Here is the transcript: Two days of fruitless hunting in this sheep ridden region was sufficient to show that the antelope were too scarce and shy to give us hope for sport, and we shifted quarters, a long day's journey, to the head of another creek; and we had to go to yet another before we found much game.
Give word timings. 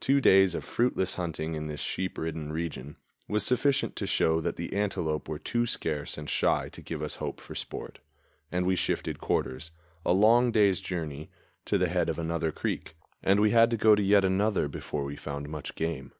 Two 0.00 0.22
days 0.22 0.54
of 0.54 0.64
fruitless 0.64 1.16
hunting 1.16 1.52
in 1.52 1.66
this 1.66 1.80
sheep 1.82 2.16
ridden 2.16 2.50
region 2.50 2.96
was 3.28 3.44
sufficient 3.44 3.94
to 3.96 4.06
show 4.06 4.40
that 4.40 4.56
the 4.56 4.72
antelope 4.72 5.28
were 5.28 5.38
too 5.38 5.66
scarce 5.66 6.16
and 6.16 6.30
shy 6.30 6.70
to 6.70 6.80
give 6.80 7.02
us 7.02 7.16
hope 7.16 7.42
for 7.42 7.54
sport, 7.54 7.98
and 8.50 8.64
we 8.64 8.74
shifted 8.74 9.20
quarters, 9.20 9.70
a 10.02 10.14
long 10.14 10.50
day's 10.50 10.80
journey, 10.80 11.30
to 11.66 11.76
the 11.76 11.90
head 11.90 12.08
of 12.08 12.18
another 12.18 12.50
creek; 12.50 12.96
and 13.22 13.38
we 13.38 13.50
had 13.50 13.68
to 13.70 13.76
go 13.76 13.94
to 13.94 14.02
yet 14.02 14.24
another 14.24 14.66
before 14.66 15.04
we 15.04 15.14
found 15.14 15.46
much 15.46 15.74
game. 15.74 16.14